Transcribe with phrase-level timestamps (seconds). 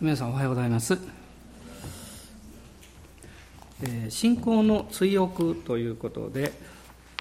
[0.00, 0.96] 皆さんおはようございます、
[3.82, 6.52] えー、信仰の追憶ということで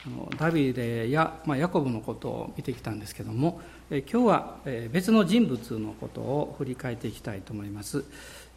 [0.06, 8.06] あのダビデや、まあ、ヤコブのことを見てきたんですけども、えー、今日は、え、別の人物のことを振り返っていきたいと思います、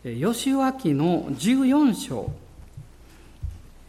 [0.04, 2.30] えー、吉脇の14章、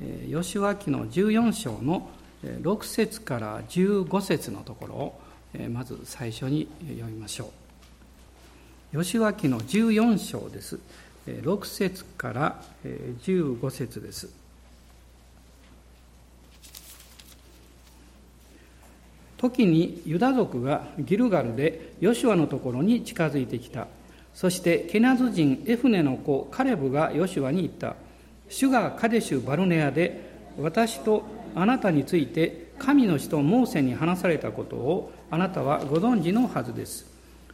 [0.01, 2.09] えー、吉脇の14章の
[2.41, 5.21] 6節から15節のところを、
[5.55, 7.60] え、まず最初に読みましょう。
[8.93, 10.77] 吉脇の14章です。
[11.25, 12.61] 6節から
[13.23, 14.29] 15節です。
[19.37, 23.87] 時にユダ族がギルガルでヨシュアのところに近づいてきた。
[24.33, 27.95] そしてケナズ人エフネの子カレブがヨシュアに言った。
[28.49, 30.29] 主がカデシュ・バルネアで
[30.59, 31.23] 私と
[31.55, 37.10] あなたについて神の人モーセに話されたことをあなたはご存知のはずです。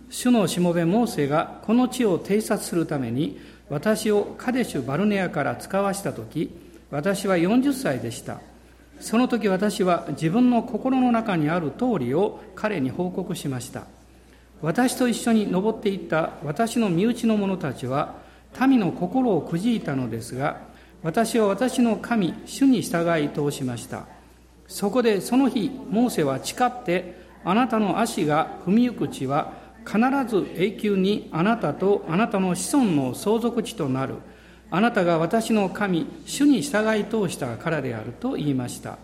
[0.10, 3.40] 主のしもべモーセがこの地を偵察するために
[3.70, 6.50] 私をカデシュ・バルネアから使わした時
[6.90, 8.40] 私は40歳でした。
[9.00, 13.84] その時私は自分の心の中にある通りを彼に報告しました。
[14.62, 18.16] 私と一緒に登っていった私の身内の者たちは
[18.60, 20.62] 民の心をくじいたのですが
[21.04, 24.06] 私は私の神主に従い通しました。
[24.68, 29.54] そこでその日モーセは誓ってあなたの足が踏みゆく地は
[29.88, 34.16] 必ず永久にあなたとあなたの子孫の相続地となる。
[34.70, 38.98] あなたが私の神主に従い通したからであると言いました。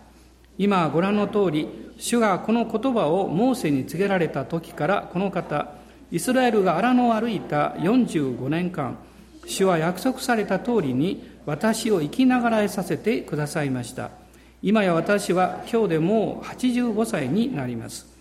[0.58, 5.72] 今ご覧の通り主がこの言葉をモーセに告げられた時からこの方
[6.12, 8.98] イスラエルが荒野を歩いた45年間
[9.46, 14.10] 主は約束された通りに私を生きながらえさせてくださいました。
[14.62, 18.13] 今や私は今日でもう85歳になります。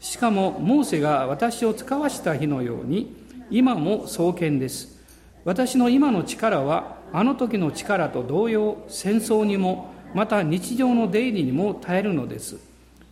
[0.00, 3.14] しかもモーセが私を使わした日のように
[3.50, 4.98] 今も創建です。
[5.44, 12.56] 私の今の力はあの時の力と同様戦争にもまた日常の出入りにも耐えるのです。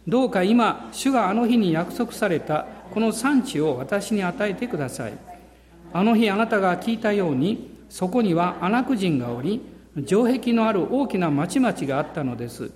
[0.06, 5.12] どうか今主があの日に約束されたこの産地を私に与えてください。
[5.92, 9.60] あの日あなたが聞いたようにそこにはアナク人がおり
[10.06, 12.70] 城壁のある大きな町々があったのです。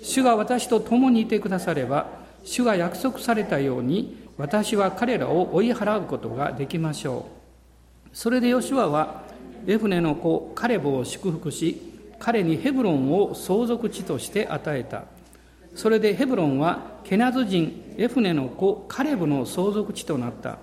[0.00, 7.26] 主が私と共にいてくだされば主が約束されたように私は彼らを追い払うことができましょ
[8.12, 8.16] う。
[8.16, 9.22] それでヨシュアは
[9.66, 11.82] エフネの子カレブを祝福し
[12.18, 15.04] 彼にヘブロンを相続地として与えた。
[15.74, 20.58] それでヘブロンはケナズ人エフネの子カレブの相続地となった。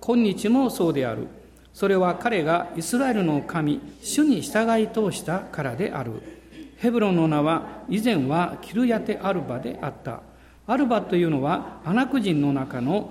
[0.00, 1.28] 今日もそうである。
[1.72, 6.22] それは彼がイスラエルの神主に従い通したからである。
[6.78, 10.22] ヘブロンの名は以前はキルヤテアルバであった。
[10.66, 13.10] アルバというのはアナク人の中の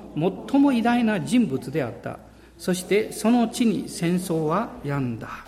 [0.50, 2.20] 最も偉大な人物であった。
[2.58, 5.46] そしてその地に戦争は病んだ。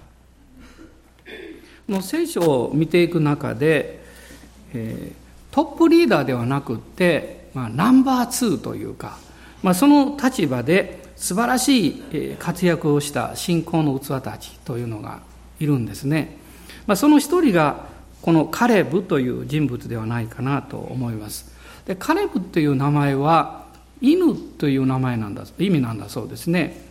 [1.88, 4.02] の聖書を見ていく中で、
[4.74, 9.18] えー、トップリーダーではなくって、まあ、ナンバー2というか、
[9.64, 15.22] まあ、その立場で素晴らしい活躍をした信仰の器たちというのが
[15.60, 16.38] いるんですね、
[16.86, 17.86] まあ、その一人が
[18.22, 21.57] このカレブという人物ではないかなと思います。
[21.88, 23.66] でカレブという名前は
[24.02, 26.86] 犬という名前なんだ意味なんだそうですね。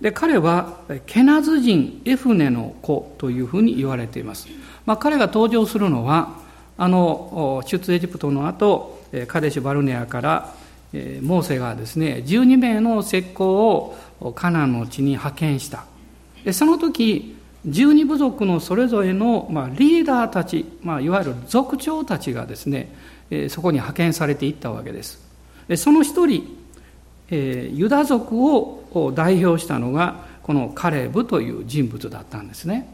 [0.00, 4.48] で彼はケナズ人エフネの子というふうに言われています、
[4.86, 6.40] まあ、彼が登場するのは
[6.78, 10.54] あの出エジプトの後カデシュ・バルネアから
[11.20, 15.84] モーセがですね12名の石膏をカナンの地に派遣した。
[16.44, 22.92] でその時十二部族のそれぞれの、まあ、リーダーたち、まあ、いわゆる族長たちがですね
[23.30, 25.20] えそこに派遣されていったわけです。
[25.76, 26.56] その一人、
[27.30, 32.92] えユダ族を代表したのが、このカレブという人物だったんですね。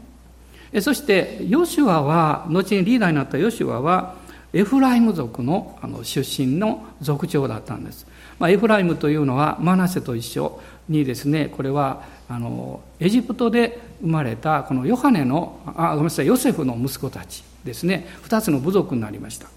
[0.81, 4.15] そして、ヨシュアは、後にリーダーになったヨシュアは、
[4.53, 8.05] エフライム族のあの出身の族長だったんです。
[8.39, 19.47] まあ、エフライムというのはマナセと一緒にですね、これはあのエジプトで生まれたこのヨハネの、あ、ごめんなさい、ヨセフの息子たちですね、二つの部族になりました。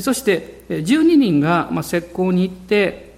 [0.00, 3.12] そして12人が石膏に行って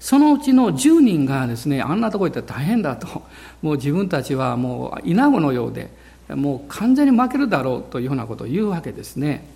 [0.00, 3.22] そのうちの10人がですねあんなとこ行ったら大変だと。
[3.62, 5.88] もう自分たちはもう稲子のようで
[6.28, 9.46] もう完全に負けるだろうというようなことを言うわけですね。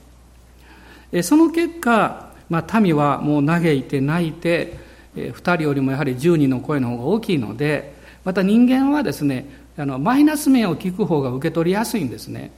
[1.23, 4.79] その結果、まあ、民はもう嘆いて泣いて
[5.17, 7.94] 2人よりもやはり10人の声の方が大きいので
[8.25, 9.47] また人間はですね
[9.78, 12.50] あのマイナス面を聞く方が受け取りやすいんですね。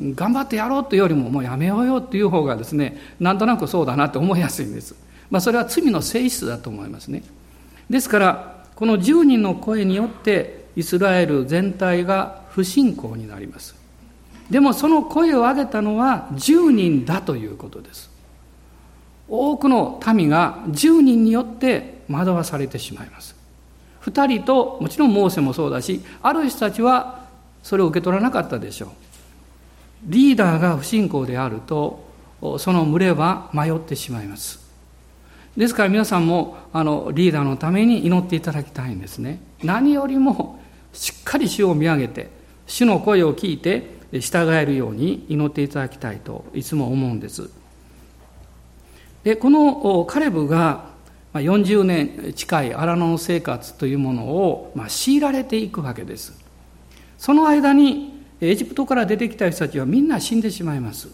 [0.00, 4.94] 頑張ってやろうというよりももうやめようよっていう方がですねなんとなくそうだなって思いやすいんです、
[5.30, 7.22] まあ、それは罪の性質だと思いますね。
[7.90, 13.74] ですからこの10人の声によってイスラエル全体が不信仰になります。
[14.50, 18.10] でもその声を上げたのは10人だということです。
[19.28, 23.34] 多くの民が10人によって惑わされてしまいます。
[24.06, 27.26] 2人ともちろんモーセもそうだしある人たちは
[27.62, 28.90] それを受け取らなかったでしょう。
[30.04, 32.06] リーダーが不信仰であると
[32.58, 34.64] その群れは迷ってしまいます。
[35.56, 39.40] ですから皆さんもあのリーダーのために祈っていただきたいんですね。
[39.64, 40.60] 何よりも
[40.92, 42.30] しっかり主を見上げて
[42.66, 47.50] 主の声を聞いて従えるように祈っていただきたいといつも思うんです。
[49.24, 50.94] でこのカレブが
[51.40, 56.38] 40年近い荒野の生活というものを強いられていくわけです。
[57.18, 61.08] その間にエジプトから出てきた人たちはみんな死んでしまいます。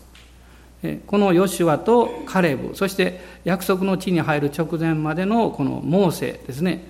[1.06, 6.84] このヨシュアとカレブそして約束の地に入る直前までのこのモーセですね。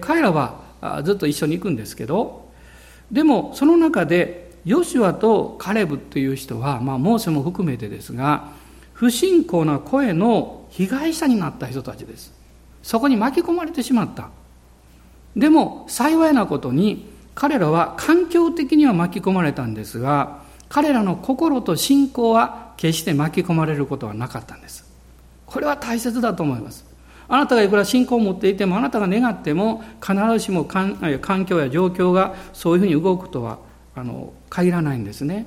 [0.00, 0.60] 彼らは
[1.02, 2.48] ずっと一緒に行くんですけど
[3.10, 8.50] でもその中でヨシュアとカレブという人は、まあ、モーセも含めてですが
[8.92, 12.37] 不信仰な声の被害者になった人たちです。
[12.82, 14.30] そこに巻き込まれてしまった。
[15.36, 24.84] でも幸いなことに彼らは環境的には巻き込まれたんですが彼らの心と信仰は決して巻き込まれることはなかったんです。
[25.46, 26.84] これは大切だと思います。
[27.28, 30.96] あなたがいくら信仰を持っていてもあなたが願っても必ずしも環
[31.46, 33.58] 境や状況がそういうふうに動くとは
[33.94, 35.46] あの限らないんですね。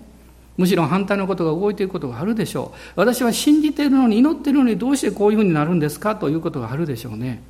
[0.61, 2.77] むしろ反対のことが動いていくことがあるでしょう。
[2.95, 7.41] 私は信じているのに祈っているのにどうしてこういうふうになるんですかということがあるでしょうね。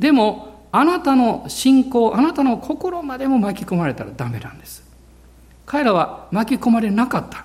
[0.00, 4.82] でもあなたの信仰あなたの心までも巻き込まれたらダメなんです。
[5.66, 7.44] 彼らは巻き込まれなかった。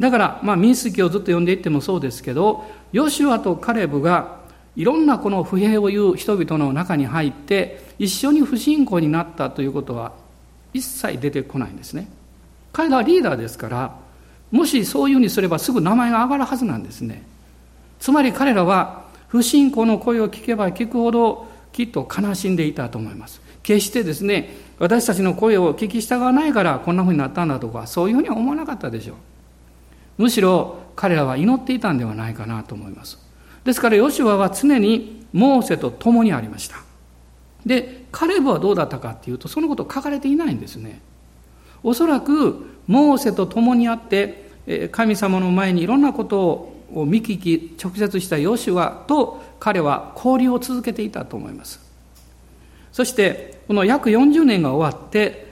[0.00, 4.40] だから、まあ、民数記をずっと読んでいってもそうですけどヨシュアとカレブが
[4.74, 10.12] いろんなこの不平を言う人々の中に入って一緒に不信仰になったということは
[10.72, 12.08] 一切出てこないんですね。
[12.72, 14.01] 彼らはリーダーですから
[14.52, 17.24] もしそういうふうにすればすぐ名前が上がるはずなんですね。
[17.98, 23.40] つまり彼らは不信仰の声を聞けば聞くほどきっと悲しんでいたと思います。
[23.62, 29.16] 決してですね私たちの声を聞き従わないからこんなふうになったんだとかそういうふうには思わなかったでしょう。
[30.18, 33.18] むしろ彼らは祈っていたんではないかなと思います。
[33.64, 36.76] ですからヨシュアは常にモーセと共にありました。
[37.64, 41.00] でカレブはどうだったかっていうとそのこと書かれていないんですね。
[41.82, 44.41] おそらくモーセと共にあって
[44.90, 51.80] 神様の前にいろんなことを見聞き直接したヨシュアと彼は交流を続けていたと思います。
[52.92, 55.46] そしてこの約40年が終わって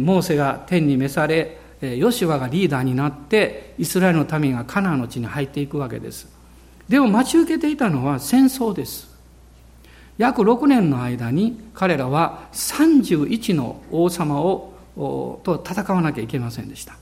[0.00, 6.28] モーセが天に召されヨシュアがリーダーになってイスラエルの民がカナンの地に入っていくわけです。
[6.88, 9.14] でも待ち受けていたのは戦争です。
[10.16, 16.96] 約6年の間に彼らは31の王様をと戦わなきゃいけませんでした。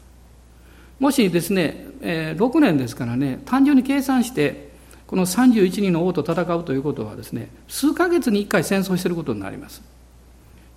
[0.98, 4.72] もしですね、え6年ですからね単純に計算して
[5.06, 9.82] この31人の王と戦うということはですね数ヶ月に1回戦争していることになります。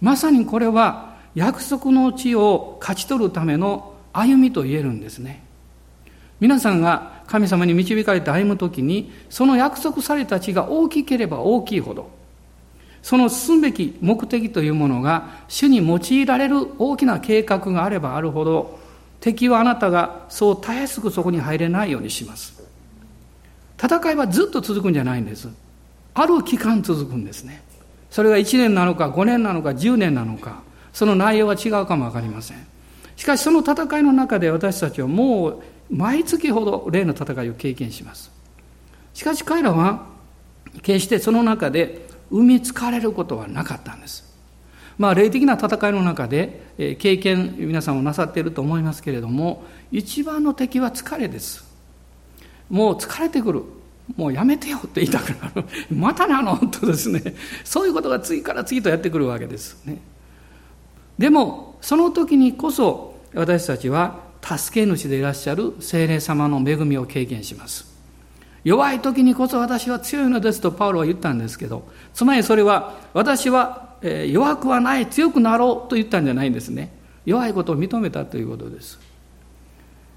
[0.01, 5.43] まさにこれは約束の地を勝ち取るための歩みと言えるんですね。
[6.39, 12.09] 皆さんが神様に導かれて歩む時にその約束された地が大きければ大きいほど
[13.01, 18.79] その進むべき目的というものが主に用いられる大きな計画があればあるほど
[19.19, 22.62] 敵はあなたがそうたやすくそこに入れないようにします。
[23.81, 25.50] 戦いはずっと続くんじゃないんです。
[26.13, 27.62] ある期間続くんですね。
[28.09, 32.65] それが1年なのか5年なのか10年なのかその内容は違うかも分かりません。
[33.15, 38.31] しかしその戦いの中で私たちはもう毎月ほど例の戦いを経験します。
[39.13, 40.05] しかし彼らは
[40.83, 44.26] 決してその中で生みつかれることはなかったんです。
[44.98, 51.66] まあ霊的な戦いの中で経験皆さんもなさっていると思いますけれども一番の敵は疲れです。
[52.70, 53.63] もう疲れてくる。
[54.16, 55.66] もうやめてよって言いたくなる。
[55.92, 56.58] またなの？
[56.58, 57.36] とですね。
[57.63, 59.84] そういうことが次から次とやってくるわけです。
[59.86, 60.00] ね。
[61.18, 67.98] でもその時にこそ私たちは助け主でいらっしゃる精霊様の恵みを経験します。
[68.63, 76.92] 弱い時にこそ私は強いのですとパウロは言ったんですけどつまりそれは私はえ弱くはない強くなろうと言ったんじゃないんですね。
[77.25, 79.00] 弱いことを認めたということです。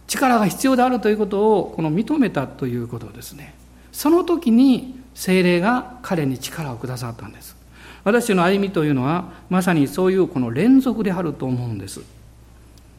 [0.06, 3.54] 力が必要であるということをこの認めたということですね。
[3.92, 7.56] その時に精霊が彼に力をくださったんです。
[8.04, 12.00] 私の歩みというのはまさにそういうこの連続であると思うんです。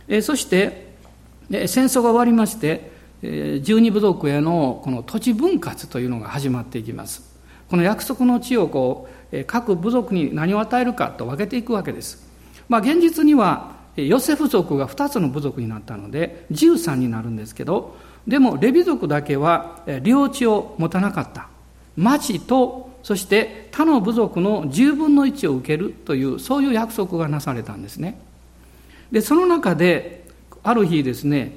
[0.08, 0.92] えそして
[1.52, 7.31] え戦争が終わりまして十二部族へのこの土地分割というのが始まっていきます。
[7.72, 12.30] この約束の地をこう各部族に何を与えるかと分けていくわけです。
[12.68, 17.96] まあ、現実にはヨセフ族が2つの部族になったので13になるんですけど
[18.28, 21.48] でもレビ族だけは領地を持たなかった。
[21.96, 28.20] 町とそして他の部族の10分の1を受けるというそういう約束がなされたんですね。
[29.14, 30.26] でその中で
[30.62, 31.54] ある日ですね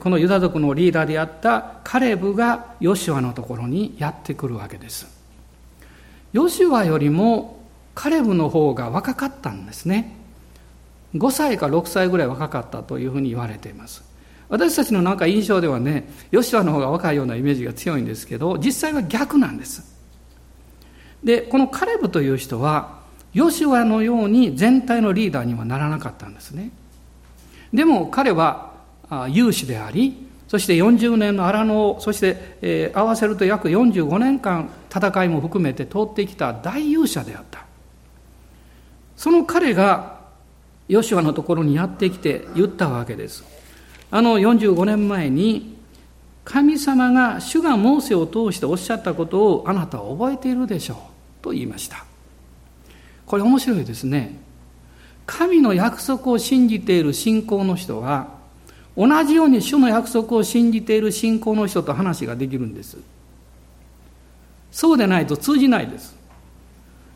[0.00, 5.15] このユダ族のリーダーであったカレブがヨシュアのところにやってくるわけです。
[6.36, 7.62] ヨシュアよりも
[7.94, 10.14] カレブの方が若かったんですね。
[11.14, 14.04] 5歳か6歳ぐらい若かったというふうに言われています。
[14.50, 19.96] 私たちのなんか印象ではねヨシュアの方が若いようなイメージが強いんですけど実際は逆なんです。
[21.24, 23.00] でこのカレブという人は
[23.32, 26.70] ヨシュアのように全体のリーダーにはならなかったんですね。
[27.72, 28.74] でも彼は
[29.30, 37.64] 有志でありそして40年の荒野をそして、えー、合わせると約45年間戦いも含めて通ってきた大勇者であった。
[39.16, 40.20] その彼が
[40.88, 43.44] ヨシュアのところにやってきて言ったわけです。
[44.10, 45.76] あの45年前に
[46.44, 50.96] 神様が主がモーセを通しておっしゃったことをあなたは覚えているでしょう
[51.42, 52.04] と言いました。
[53.26, 54.38] これ面白いですね。
[55.26, 58.35] 神の約束を信じている信仰の人は
[58.96, 62.96] 同じように主の約束を信じている信仰の人と話ができるんです。
[64.70, 66.16] そうでないと通じないです。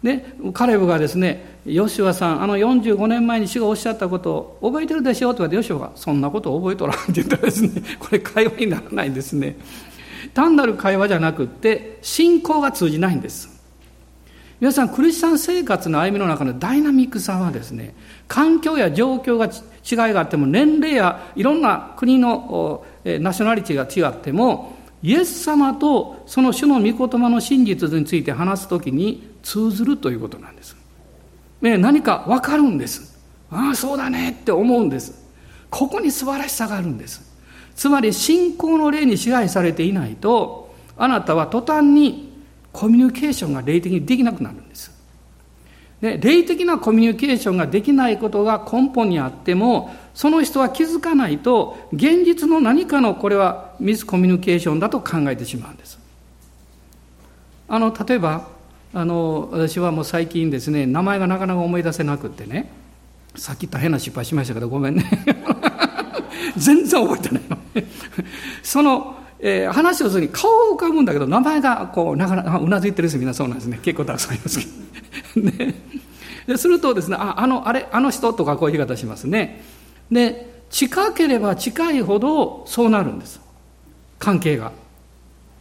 [0.03, 9.57] でカレブがですねヨシュアさんあの45年前に主がおっしゃったことを覚えてるでしょうと言われてヨシュアがそんなこと覚えとらんって言ったらですね これ会話にならないんですね。
[10.33, 13.60] 単なる会話じゃなくって信仰が通じないんです。
[14.61, 17.95] 皆さんクリスチャン生活の歩みの中のダイナミックさはですね
[18.29, 30.77] 環境や状況が違いがあっても年齢やいろんな国のナショナリティが違ってもイエス様とその主の御言葉の真実について話すときに通ずるということなんです。
[31.63, 33.19] ね、何か分かるんです。
[33.51, 35.27] ああ、そうだねって思うんです。
[35.71, 37.23] ここに素晴らしさがあるんです。
[37.75, 42.30] つまり信仰の霊に支配されていないと、あなたは途端に
[42.73, 44.91] コミュニケーションが霊的にできなくなるんです。
[46.01, 55.99] で霊的なコミュニケーションができないことが根本にあってもその人は気づかないと現実の何かのこれはミスコミュニケーションだと考えてしまうんです。
[57.69, 58.49] あの例えば
[58.93, 62.71] あの私はもう最近ですね名前がなかなか思い出せなくってね
[63.37, 65.05] さっき大変な失敗しましたけどごめんね。
[66.57, 67.59] 全然覚えてないの。
[68.63, 73.81] その、えー、話をするに顔を浮かぶんだけど名前がこうなかなかうなずいてる人みんなそうなんですね。
[73.83, 75.51] 結構たくさんいますけど。
[75.51, 75.75] ね。
[76.47, 79.63] でするとですねああのあれあの人とかこういう言い方しますね。
[80.11, 83.41] で近ければ近いほどそうなるんです。
[84.19, 84.73] 関係が。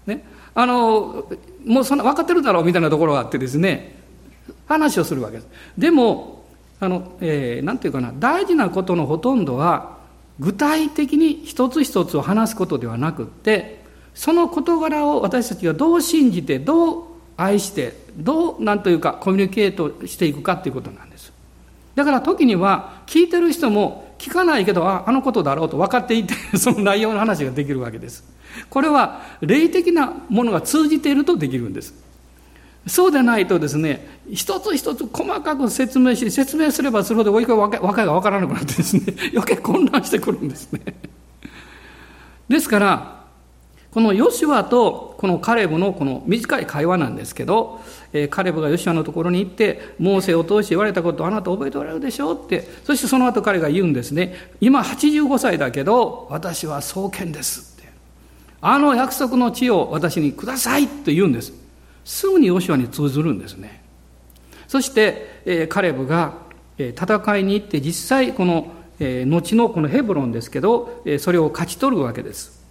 [0.05, 0.25] ね。
[0.55, 1.25] あの
[1.65, 3.97] もうそんな分かってるだろうみたいなところがあってですね
[4.67, 5.47] 話をするわけです。
[5.77, 6.43] でも
[6.81, 9.98] あの、えー、なんていうかな大事なことのほとんどは
[10.39, 17.03] 具体的に一つ一つを話すことではなくってその事柄を私たちがどう信じてどう
[17.37, 21.31] 愛してどうなんというかコミュニケートしていくかということなんです
[21.95, 28.23] だから時には聞いてる人も聞かないけどああのことだろうと分かっていて その内容の話ができるわけです
[28.69, 32.08] これは霊的なものが通じているとできるんです。
[32.89, 39.03] そうでないとですね、一つ一つ細かく説明し、説明すればするほど、和解が分からなくなってですね、
[39.33, 40.81] 余計混乱してくるんですね。
[42.49, 43.19] ですから、
[43.91, 47.81] このヨシュアとこのカレブのこの短い会話なんですけど、
[48.13, 57.89] えー、カレブがヨシュアのところに行って、モーセを通して言われたことあなた覚えておられるでしょうって、そしてその後彼が言うんですね、今85歳だけど、私は創建ですって。
[58.61, 61.68] あの約束の地を私にくださいと言うんです。
[62.09, 63.83] すぐにヨシュアに通ずるんですね。
[64.67, 66.33] そして、えー、カレブが、
[66.79, 72.65] えー、戦いに行って実際この、えー、後のこのヘブロンですけど、えー、それを勝ち取るわけです。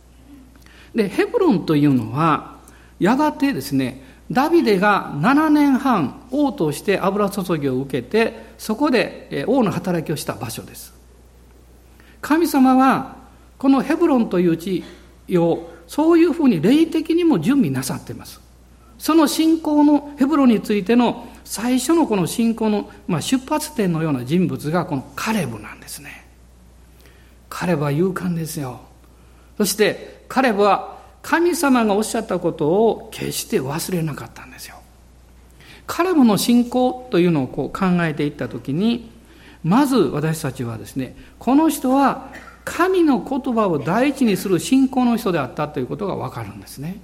[0.92, 2.57] で、ヘブロンというのは、
[2.99, 10.92] やがてですね、ダビデが7年半王として油注ぎを受けて、そこで王の働きをした場所です。
[12.21, 13.18] 神様は、
[13.57, 14.85] このヘブロンという地
[15.38, 18.48] をそういうふうに霊的にも準備なさっています。
[18.99, 26.26] その信仰のヘブロについての最初のこの信仰の、まあ、出発点のような人物がこのカレブなんですね。
[27.49, 28.81] カレブは勇敢ですよ。
[29.57, 34.76] そしてカレブは神様がおっしゃったことを決して忘れなかったんですよ。
[35.87, 39.11] カレブの信仰というのをこう考えていったときに、
[39.64, 42.28] まず私たちはですね、この人は
[42.64, 47.00] 神の言葉を第一にする信仰の人であったということがわかるんですね。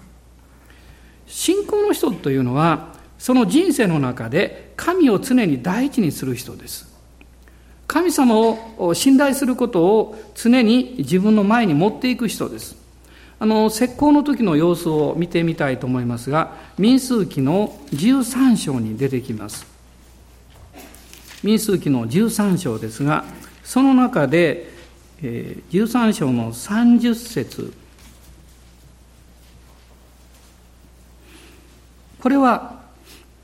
[1.26, 6.92] 信仰の人というのは、その人生の中で神を常に第一にする人です。
[7.86, 12.76] 神様を信頼することを常に自分の前に持っていく人です。
[13.38, 19.66] あの、石膏の時の様子を見てみたいと思いますが、民数記の13章に出てきます。
[21.42, 23.24] 民数記の13章ですが、
[23.62, 24.72] その中で、
[25.22, 27.74] えー、13章の30節
[32.24, 32.80] これは、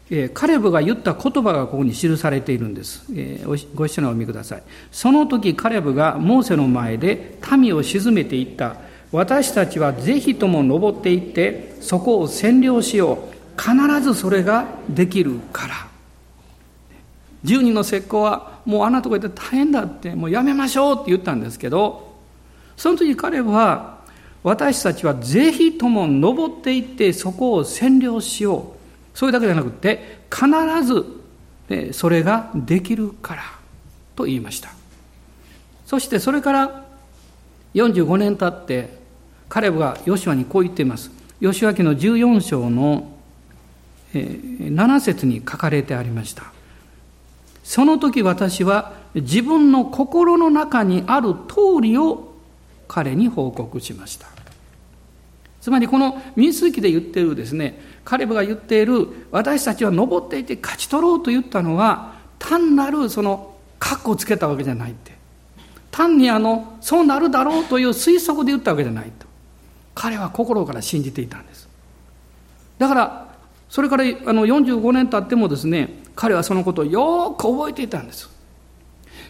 [0.08, 3.04] えー、カレブが言った言葉がここに記されているんです。
[3.14, 4.62] えー、ご一緒にお見ください。
[4.90, 8.76] その時カレブがモーセの前で民を沈めていった。
[9.12, 13.60] 私たちはぜひとも登っていってそこを占領しよう。
[13.60, 15.74] 必ずそれができるから。
[17.44, 22.14] 十人の石膏はもうあんなとこ行って大変だってもうやめましょうって言ったんですけど
[22.78, 23.99] その時彼は
[24.42, 29.18] 私たちはぜひとも登っていってそこを占領しよう。
[29.18, 30.48] それだけじゃなくて必
[30.84, 33.42] ずそれができるから
[34.16, 34.70] と言いました。
[35.84, 36.84] そしてそれから
[37.74, 38.98] 45年経って
[39.48, 41.10] 彼はヨシュアにこう言っています。
[41.40, 43.12] ヨシュア記の14章の
[44.12, 46.44] 7節に書かれてありました。
[47.62, 52.29] その時私は自分の心の中にある通りを
[52.90, 54.26] 彼に報告しました。
[55.60, 65.12] つまりこの民数記で言ってるですね彼が言っている私たちは登っていて勝ち取ろうと言ったのは単なるその格好をつけたわけじゃないって。
[65.92, 69.26] 単にあのそうなるだろうという推測で言ったわけじゃないと。
[69.94, 71.68] 彼は心から信じていたんです。
[72.78, 73.28] だから
[73.68, 78.39] それからあの45年経ってもですね彼はそのことをよく覚えていたんです。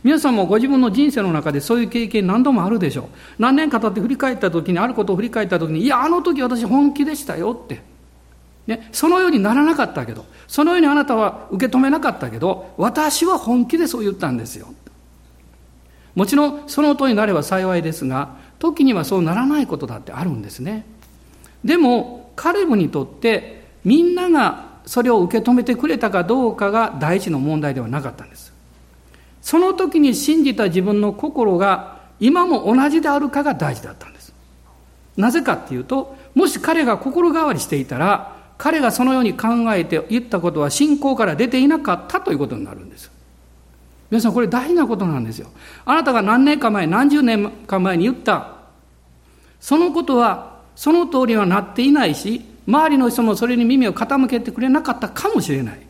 [0.03, 3.07] 皆さんもご自分の人生の中でそういう経験何度もあるでしょう。
[3.39, 7.83] 何年か経って振り返った時にあることを振り返った時にいやあの時私本気でしたよって。
[8.67, 14.69] ね、そのようにならなかったけどそのようにあなたは受け止めなかったけど私は本気でそう言ったんですよ。
[16.15, 20.85] もちろんその音になれば幸いですが時にはそうならないことだってあるんですね。
[21.65, 28.50] でもカレブにとってみんながそれを受け止めてくれたかどうかが第一の問題ではなかったんです。
[29.43, 34.33] その時に信じた自分の心が今も同じであるかが大事だったんです。
[35.17, 43.11] なぜかっていうと、もし彼が心変わりしていたら、彼がそのように考えて言ったことは信仰から出ていなかったということになるんです。
[44.11, 45.49] 皆さんこれ大事なことなんですよ。
[45.85, 48.55] あなたが何年か前、何十年か前に言った、
[49.61, 55.81] そのことはその通りはなっていないし、周りの人もそれに耳を傾けてくれなかったかもしれない。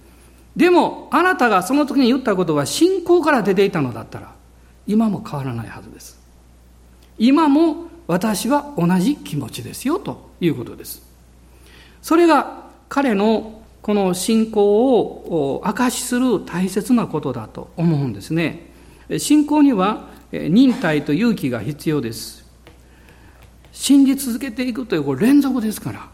[0.56, 4.34] でも、あなたがその時に言ったことは信仰から出ていたのだったら、
[4.86, 6.20] 今も変わらないはずです。
[7.18, 11.02] 今も私は同じ気持ちですよということです。
[12.02, 18.70] それが彼のこの信仰を証しする大切なことだと思うんですね。
[19.18, 22.44] 信仰には忍耐と勇気が必要です。
[23.72, 26.08] 信じ続けていくというこれ連続ですから。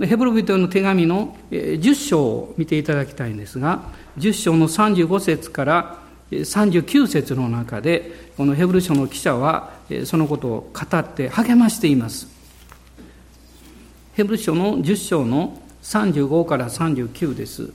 [0.00, 3.82] ヘブル人の手紙の10章を見ていただきたいんですが、
[4.18, 5.98] 10章の35節から
[6.32, 9.72] 39節の中で、このヘブル書の記者は
[10.04, 12.26] そのことを語って励ましています。
[14.14, 17.70] ヘブル書の10章の35から39です。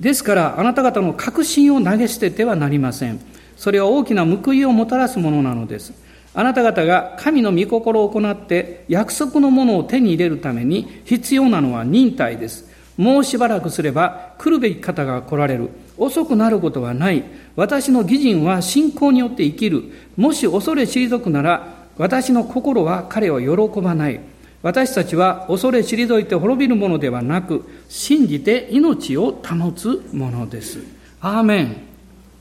[0.00, 3.20] ですから、あなた方の確信を投げ捨ててはなりません。
[3.56, 5.92] それは大きな報いをもたらすものなのです。
[6.34, 12.68] あなた方が神の御心を行って約束のものを手に入れるために必要なのは忍耐です。
[12.96, 15.70] もうしばらくすれば来るべき方が来られる。
[15.96, 17.24] 遅くなることはない。
[17.56, 19.84] 私の義人は信仰によって生きる。
[20.16, 24.20] もし恐れ退くなら、私の心は彼を喜ばない。
[24.62, 30.78] 私たちは恐れ退いて滅びるものではなく、信じて命を保つものです。
[31.20, 31.76] アーメン。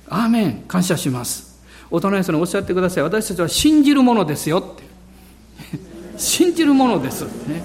[0.08, 0.64] アーメン。
[0.68, 1.53] 感謝します。
[1.94, 3.04] お隣の人におっしゃってください。
[3.04, 4.84] 私たちは信じるものですよって。
[6.18, 7.64] 信じるものです、ね、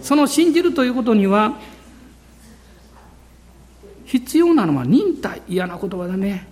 [0.00, 1.58] その信じるということには
[4.04, 5.42] 必要なのは忍耐。
[5.48, 6.46] 嫌な言葉だね。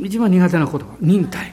[0.00, 0.86] 一番苦手な言葉。
[0.98, 1.52] 忍耐。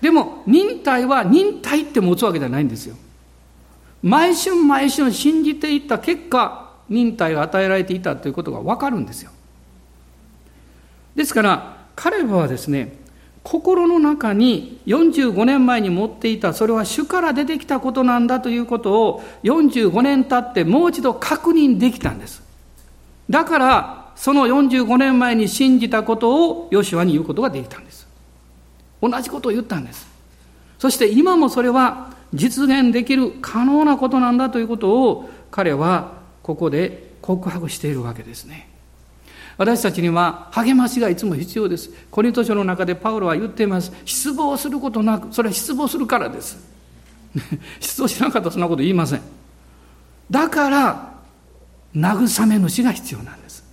[0.00, 2.94] でも忍耐は忍耐って持つわけじゃないんですよ。
[4.04, 9.32] 毎春毎春信じていった結果忍耐が与えられていたということが分かるんですよ。
[11.16, 12.94] ですから彼はですね
[13.42, 22.42] 心の中に45年前に持っていたそれは主から出てきたことなんだということを45年経ってもう一度確認できたんです。
[23.30, 28.08] だからその45年前に信じたことをヨシュアに言うことができたんです。
[29.00, 30.08] 同じことを言ったんです。
[30.78, 38.68] そして今もそれは実現できる可能なことなんだということを彼はここで告白しているわけですね。
[39.58, 41.90] 私たちには励ましがいつも必要です。
[42.10, 43.90] コリント書の中でパウロは言っています。
[44.04, 46.58] 失望することなく、それは失望するからです。
[47.80, 49.20] 失望しなかったらそんなこと言いません。
[50.30, 51.14] だから、
[51.94, 53.64] 慰め主が必要なんです。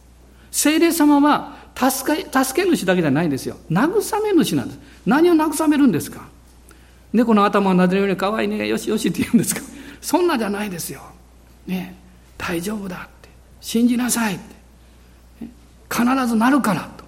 [0.52, 3.58] 聖霊様は助け、助け主だけじゃないんですよ。
[3.70, 4.80] 慰め主なんです。
[5.06, 6.22] 何を慰めるんですか？
[7.12, 9.62] 猫の頭を撫でるように可愛いね、よしよしって言うんですか？
[10.00, 11.02] そんなじゃないですよ。
[11.68, 11.96] ね、
[12.38, 13.30] 大丈夫だって。
[13.60, 14.63] 信じなさいって。
[15.94, 17.04] 必ずなるからと。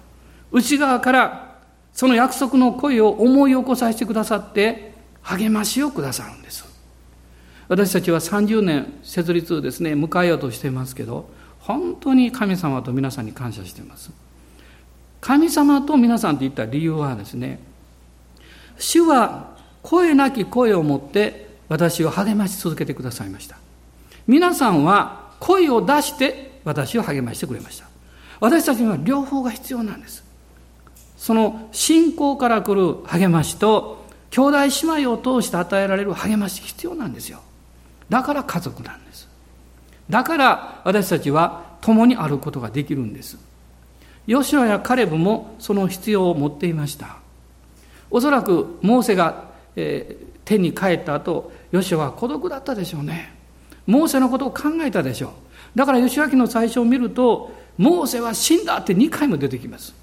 [0.52, 1.56] 内側から
[1.92, 6.64] その約束の声を思い起こさせてくださって励ましをくださるんです。
[7.68, 14.12] 私たちは30年設立をですね、迎えようとしていますけど、本当に神様と皆さんに感謝しています。
[15.20, 17.58] 神様と皆さんと言った理由はですね、
[18.78, 23.58] 主は声なき声を持って私を励まし続けてくださいました。
[24.28, 27.95] 皆さんは声を出して私を励ましてくれました。
[28.40, 30.24] 私たちには両方が必要なんです。
[31.16, 37.40] その信仰から来る励ましと兄弟姉妹を通して与えられる励まし必要なんですよ。
[38.08, 39.28] だから家族なんです。
[40.10, 43.38] だから私たちは共にあることができるんです。
[44.26, 47.16] ヨシュアやカレブもその必要を持っていました。
[48.10, 53.32] おそらくモーセが、えー、天に帰った後、ヨシュアは孤独だったでしょうね。
[53.86, 55.30] モーセのことを考えたでしょう。
[55.76, 59.94] だから吉明の最初を見ると、モーセは死んだって2回も出てきます。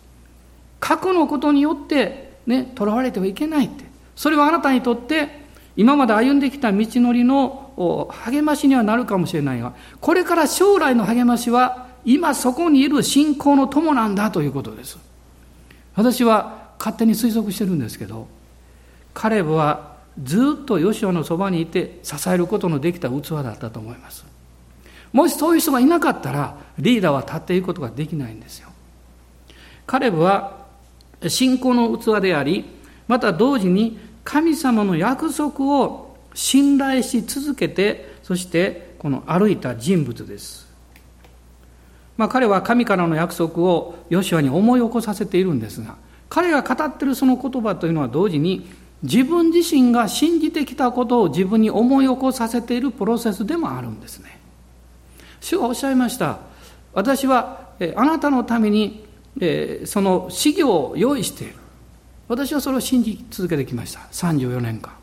[0.80, 3.86] 過去のことによってね、囚われてはいけないって。
[4.16, 5.44] それはあなたにとって
[5.76, 15.00] 今まで歩んできた道のりの励ましにはなるかもしれないが、これから将来の励ましは今そこにいる信仰の友なんだということです。
[15.96, 18.28] 私は勝手に推測してるんですけど、
[19.16, 24.33] カレブはずっとヨシュアのそばにいて支えることのできた器だったと思います。
[25.13, 28.69] もしそういう人がいなかったら、リーダーは立っていくことができないんですよ。
[29.86, 30.65] カレブは
[31.28, 32.65] 信仰の器であり、
[33.08, 40.67] また同時に神様の約束を信頼し続けて、そしてこの歩いた人物です。
[42.17, 45.95] まあ、彼は神からの約束をヨシュアに思い起こさせているんですが、
[46.30, 48.67] 彼が語ってるその言葉というのは同時に
[49.04, 54.39] 自分自身が信じてきたことを自分に思い起こさせているプロセスでもあるんですね。
[55.43, 56.39] 主がおっしゃいました。
[56.93, 59.06] 私はあなたのために
[59.86, 61.56] その資料を用意している。
[62.29, 63.99] 私はそれを信じ続けてきました。
[64.12, 64.93] 34年間。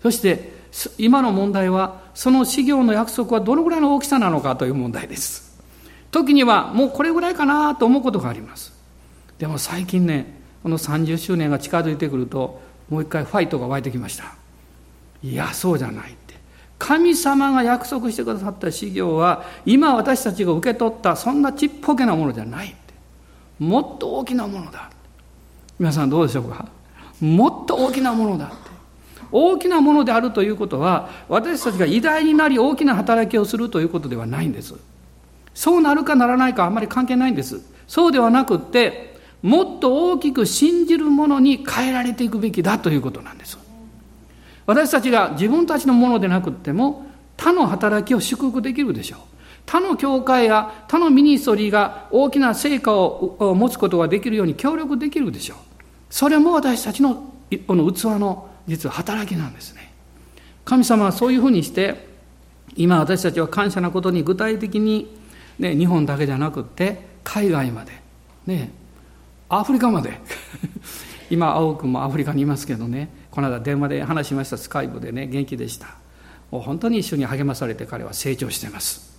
[0.00, 0.52] そして
[0.96, 5.58] 今の問題はその資料の約束はどのぐらいの大きさなのかという問題です。
[6.12, 8.72] 時にはもうこれぐらいかなと思うことがあります。
[9.38, 14.34] でも最近ね、この30周年が近づいてくるともう一回ファイトが湧いてきました。
[15.22, 16.16] いや、そうじゃない。
[16.78, 22.74] 神様が約束してくださった修行は今私たちが受け取ったそんなちっぽけなものじゃない
[23.58, 24.90] もっと大きなものだ。
[25.78, 26.68] 皆さんどうでしょうか？
[27.20, 28.56] もっと大きなものだって。
[29.30, 34.74] 大きなものであるということは私たちが偉大になり大きな働きをするということではないんです。
[35.54, 37.60] そうなるかならないかあんまり関係ないんです。
[37.86, 43.58] そうではなくってもっと大きく信じるものに変えられていくべきだということなんです。
[44.68, 47.06] 私たちが自分たちのものでなくっても
[47.38, 49.20] 他の働きを祝福できるでしょう。
[49.64, 55.56] 他の教会や他のミニストリーが大きな成果を持つことができるように協力できるでしょう。
[56.10, 57.32] それも私たちの
[57.66, 59.90] この器の実は働きなんですね。
[60.66, 62.06] 神様はそういうふうにして
[62.76, 65.16] 今私たちは感謝なことに具体的に、
[65.58, 67.92] ね、日本だけじゃなくって海外まで、
[68.44, 68.70] ね、
[69.48, 70.20] アフリカまで
[71.30, 75.94] 今青くんもアフリカにいますけどねこの間電話で話しましたスカイプでね元気でした。
[76.50, 79.16] もう本当に一緒に励まされて彼は成長してます。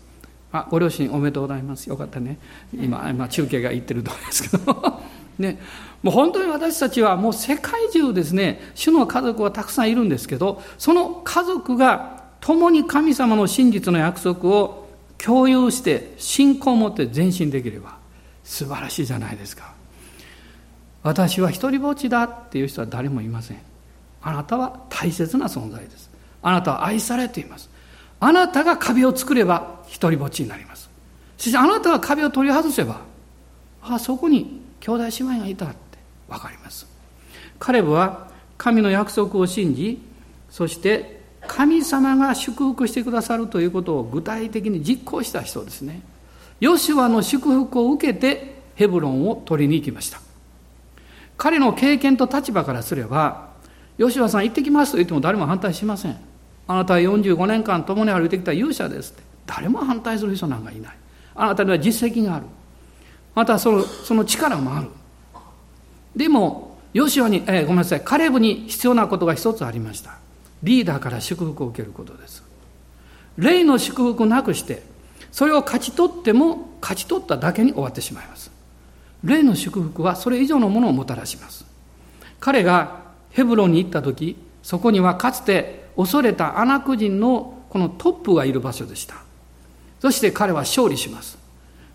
[0.51, 1.87] あご両親おめでとうございます。
[1.87, 2.37] よかったね。
[2.73, 5.01] 今今中継が行ってると思いますけど。
[5.39, 5.61] ね。
[6.03, 17.95] もう本当に私たちはもう世界中ですね主の家族はたくさんいるんですけどその家族が共に神様の真実の約束を共有して信仰を持って前進できれば
[18.43, 19.73] 素晴らしいじゃないですか。
[21.03, 23.68] 私は一りぼっちだっていう人は誰もいません。
[24.21, 26.09] あなたは大切な存在です。
[26.41, 27.69] あなたは愛されています。
[28.19, 30.89] あなたが壁を作れば一人ぼっちになります。
[31.37, 33.01] そしてあなたが壁を取り外せば、
[33.81, 35.75] ああ、そこに兄弟姉妹がいたって
[36.27, 36.85] わかります。
[37.59, 38.27] カレブは
[38.57, 40.01] 神の約束を信じ、
[40.49, 46.01] そして神様が祝福してくださるということを具体的に実行した人ですね。
[46.59, 50.19] ヨシュアの祝福を受けてヘブロンを取りに行きました。
[51.37, 53.48] 彼の経験と立場からすれば、
[53.99, 56.17] 吉羽さん行ってきますと言っても誰も反対しません。
[56.67, 59.23] あなたは45年間共に歩いてきた勇者ですって。
[59.45, 60.95] 誰も反対する人なんかいない。
[61.35, 62.45] あなたには実績がある。
[63.35, 64.87] またそのその力もある。
[66.15, 70.17] でも、ヨシュアに、えー、ごめんなさい、カレブに必要なことが一つありました。
[70.63, 72.43] リーダーから祝福を受けることです。
[73.37, 74.83] 霊の祝福なくして、
[75.31, 78.51] それを勝ち取っても勝ち取っただけに終わってしまいます。
[79.23, 81.65] 霊の祝福はそれ以上のものをもたらします。
[82.39, 82.98] 彼が
[83.31, 89.15] ヘブロンに行った時、そこにはかつて恐れたアナク人のこのトップがいる場所でした。
[89.99, 91.37] そして彼は勝利します。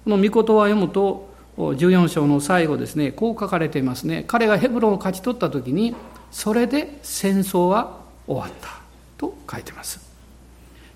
[0.05, 4.25] この御言葉を読むと、14章の最後ですね、こう書かれていますね。
[4.27, 5.95] 彼がヘブロンを勝ち取った時に、
[6.31, 8.81] それで戦争は終わった
[9.17, 10.01] と書いてます。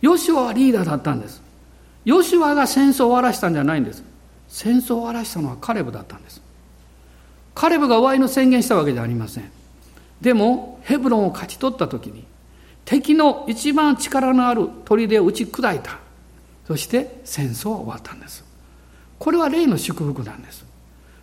[0.01, 1.42] ヨシュアはリーダーだったんです。
[2.05, 4.03] ヨシュアが戦争を終わらせたんじゃないんです。
[4.48, 6.42] 戦争を終わらせたのはカレブだったんです。
[7.55, 9.58] カレブが終わりの宣言したわけじゃありません。
[10.20, 12.24] でも、ヘブロンを勝ち取った時に、
[12.85, 15.98] 敵の一番力のある砦を打ち砕いた。
[16.66, 18.44] そして戦争は終わったんです。
[19.18, 20.64] これは霊の祝福なんです。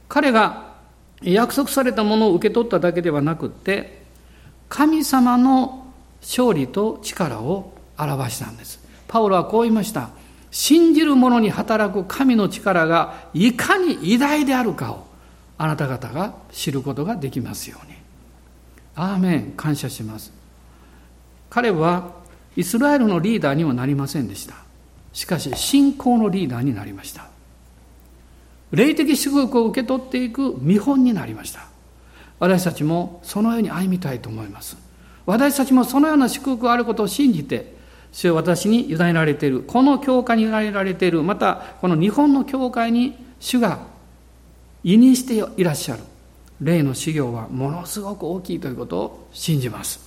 [0.07, 0.75] 彼が
[1.21, 4.03] 約束されたものを受け取っただけではなくって、
[4.69, 5.87] 神様の
[6.21, 8.79] 勝利と力を表したんです。
[9.07, 10.09] パウロはこう言いました。
[10.51, 15.05] 信じる者に働く神の力がいかに偉大であるかを
[15.57, 17.94] あなた方が知ることができますように。
[18.95, 20.31] アーメン、感謝します。
[21.49, 22.11] 彼は
[22.55, 24.55] イスラエルのリーダーにはなりませんでした。
[25.13, 27.27] しかし、信仰のリーダーになりました。
[28.71, 31.67] 霊的祝福を受け取っていく見本になりました。
[32.39, 34.77] 私たちもそのように歩みたいと思います。
[35.25, 37.75] 私たちもそのような祝福があることを信じて、
[38.11, 43.79] 主よ私に委ねられている、この教会に委ねられている、またこの日本の教会に主が
[44.83, 46.03] 委任していらっしゃる。
[46.61, 49.99] 霊の修行はものすごく大きいということを信じます。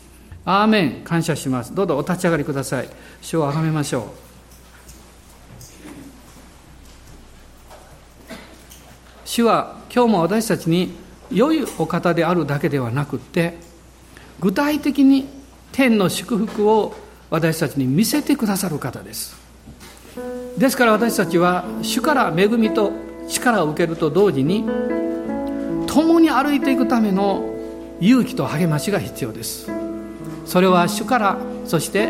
[0.44, 1.74] アーメン感謝します。
[1.74, 2.88] どうぞお立ち上がりください。
[3.20, 4.28] 主をあがめましょう。
[9.24, 10.94] 主は今日も私たちに
[11.30, 13.58] 良いお方であるだけではなくって
[14.40, 15.28] 具体的に
[15.70, 16.94] 天の祝福を
[17.30, 19.36] 私たちに見せてくださる方です
[20.56, 22.90] ですから私たちは主から恵みと
[23.28, 24.64] 力を受けると同時に
[25.88, 27.42] 共に歩いていくための
[28.00, 29.68] 勇気と励ましが必要です。
[30.44, 32.06] それは主からそして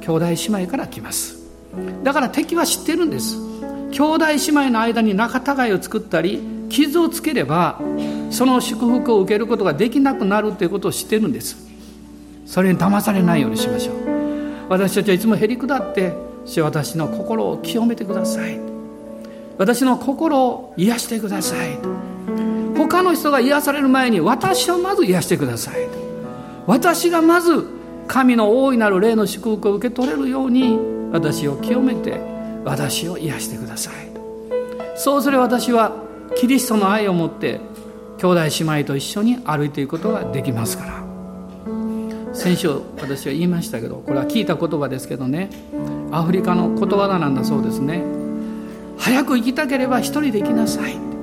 [0.00, 1.38] 兄弟姉妹から来ます。
[2.02, 3.38] だから敵は知ってるんです。
[3.92, 7.80] 兄弟姉妹の間に仲違いを作ったり傷をつければ
[8.30, 11.56] その祝福を受けることができなくなるということを知ってるんです。
[12.44, 13.96] それに騙されないようにしましょう。
[14.68, 16.12] 私たちはいつもへりくだって
[16.60, 18.58] 私の心を清めてください。
[19.56, 21.78] 私の心を癒してください。
[22.94, 25.88] 他の人が癒される前に私をまず癒してください
[26.64, 27.66] 私がまず
[28.06, 30.78] 神の大いなる霊の祝福を受け取れるように
[31.10, 32.20] 私を清めて
[32.64, 33.94] 私を癒してください
[34.94, 36.04] そうすれば私は
[36.36, 37.60] キリストの愛を持って
[38.18, 41.04] 兄弟姉妹と一緒に歩いていくことができますから。
[42.32, 42.68] 先週
[43.00, 45.50] 私は言いましたけどこれは聞いた言葉ですけどね。
[46.10, 48.02] アフリカのことわざなんだそうですね。
[48.98, 51.13] 早く行きたければ一人で行きなさい。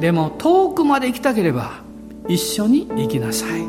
[0.00, 1.72] でも遠くまで行きたければ
[2.28, 3.66] 一緒に行きなさい。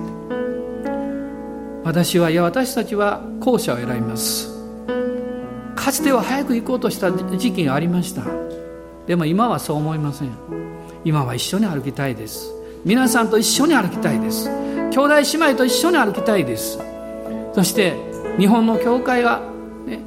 [1.83, 4.49] 私はいや私たちは後者を選びます。
[5.75, 8.23] かつては早く行こうとした時期がありました。
[9.07, 10.29] でも今はそう思いません。
[11.03, 12.51] 今は一緒に歩きたいです。
[12.85, 14.49] 皆さんと一緒に歩きたいです。
[14.91, 16.77] 兄弟姉妹と一緒に歩きたいです。
[17.53, 17.95] そして
[18.37, 19.41] 日本の教会は、
[19.87, 19.99] ね、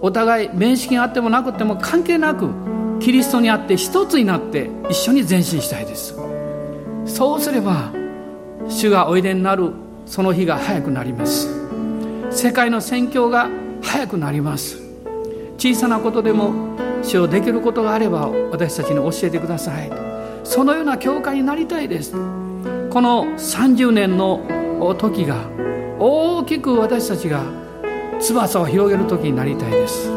[0.00, 2.46] お互い面識があってもなくても関係なく
[3.04, 6.16] キリストにあって一つになって一緒に前進したいです。
[7.04, 7.92] そうすれば
[8.66, 9.72] 主がおいでになる
[10.06, 11.50] その日が早くなります。
[12.30, 13.50] 世界の宣教が
[13.82, 14.78] 早くなります。
[15.58, 16.54] 小さなことでも
[17.02, 19.92] 主をできることがあれば私たちに教えてください。
[20.42, 22.12] そのような教会になりたいです。
[22.88, 24.40] この30年の
[24.96, 25.36] 時が
[25.98, 27.42] 大きく私たちが
[28.18, 30.10] 翼を広げる時になりたいです。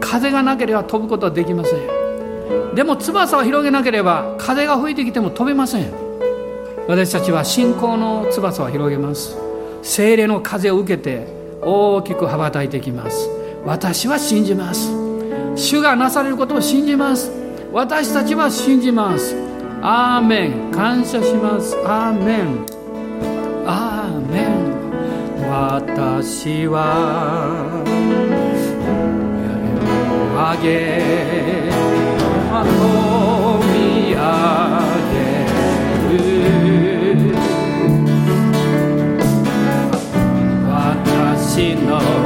[0.00, 1.99] 風がなければ飛ぶことはできません。
[2.80, 5.92] でも翼を広げなければ風が吹いてきても飛べません。
[6.88, 9.36] 私たちは信仰の翼を広げます。
[9.82, 11.26] 精霊の風を受けて
[11.60, 13.28] 大きく羽ばたいてきます。
[13.66, 14.90] 私は信じます。
[15.56, 17.30] 主がなされることを信じます。
[17.70, 19.36] 私たちは信じます。
[19.82, 20.70] アーメン。
[20.72, 21.76] 感謝します。
[21.84, 22.64] アーメン。
[23.66, 24.70] アーメン。
[25.50, 27.84] 私は
[30.56, 31.99] 上げ
[41.60, 42.19] 見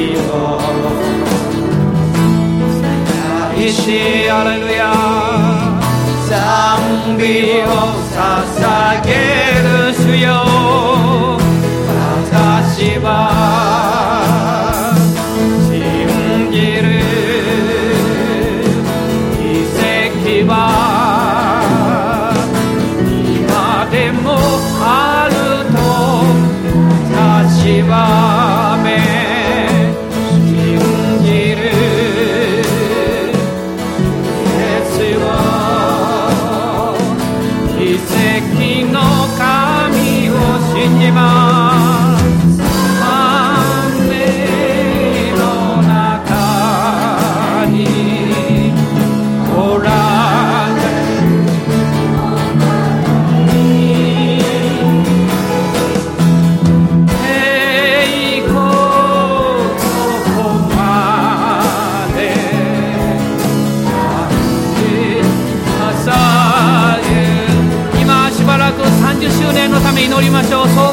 [0.00, 0.90] 주시옵소서.
[3.56, 5.80] 이시 할렐루야.
[6.30, 9.10] 장비옵사 싸게
[9.62, 11.38] 드수여
[12.30, 13.59] 다시바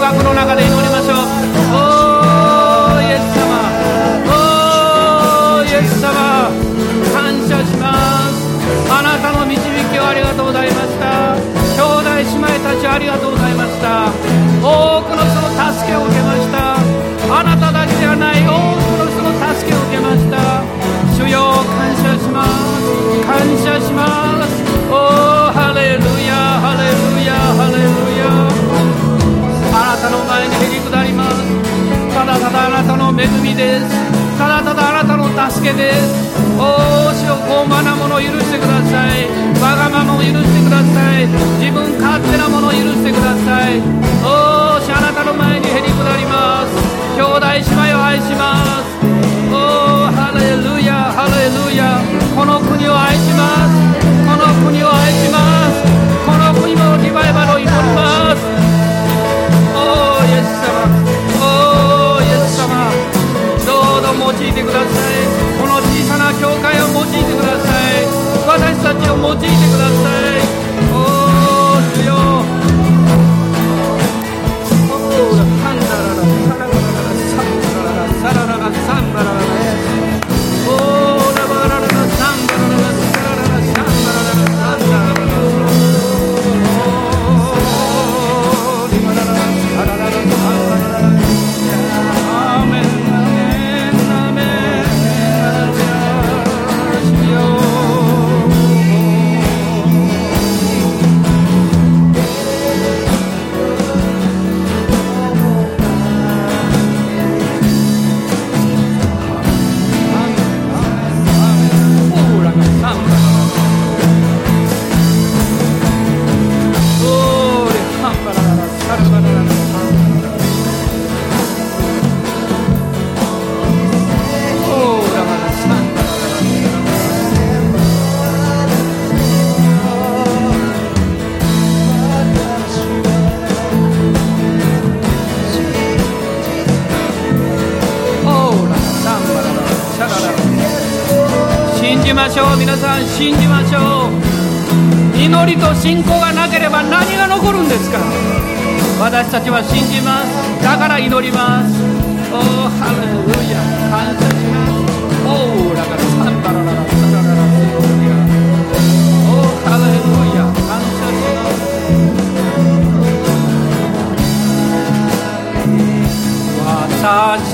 [0.08, 0.77] 楽の中で祈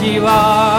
[0.04, 0.73] は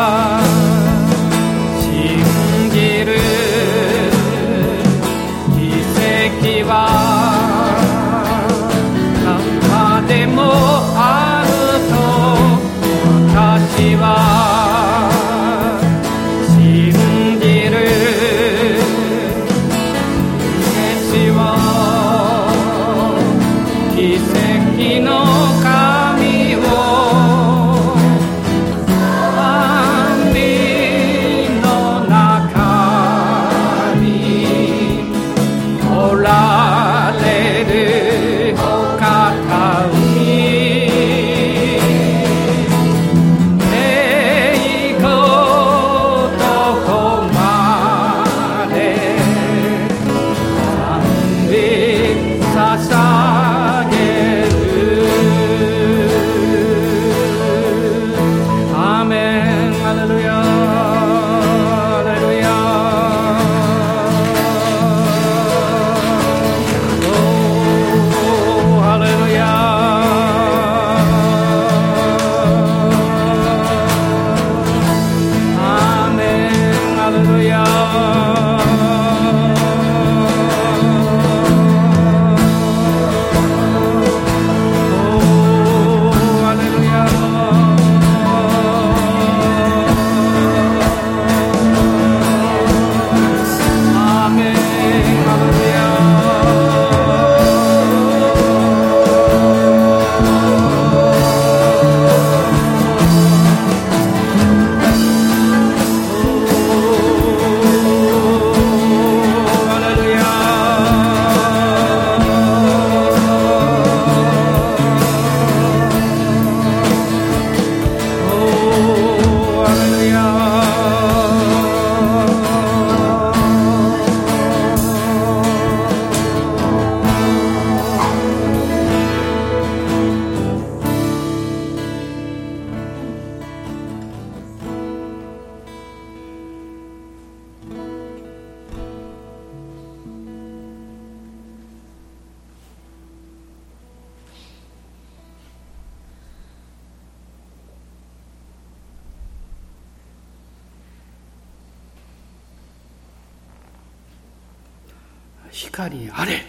[155.55, 156.43] 光あれ。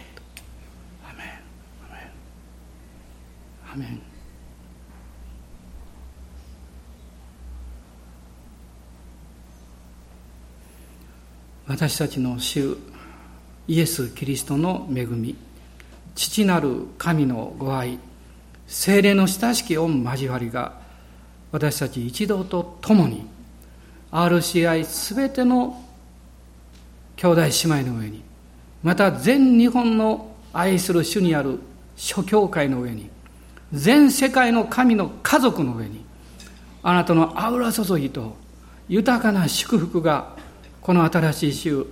[1.07, 1.27] アメン。
[3.71, 4.01] アメン。
[11.67, 12.77] 私たちの主
[13.67, 15.35] イエス・キリストの恵み
[16.15, 17.99] 父なる神のご愛
[18.67, 20.79] 精霊の親しき御交わりが
[21.51, 23.27] 私たち一同と共に
[24.11, 25.83] RCI すべての
[27.17, 27.47] 兄弟姉
[27.81, 28.23] 妹の上に
[28.85, 31.59] また全日本の愛する主にある
[31.95, 33.09] 諸教会の上に
[33.73, 36.05] 全世界の神の家族の上に
[36.83, 38.35] あなたのアウラ注ぎと
[38.87, 40.35] 豊かな祝福が
[40.81, 41.87] この新しい週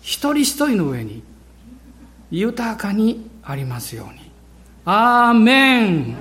[0.00, 1.22] 一人一人の上に
[2.30, 4.30] 豊かにありますように。
[4.86, 6.16] アーメン。